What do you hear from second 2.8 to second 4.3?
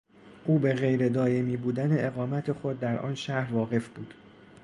آن شهر واقف بود.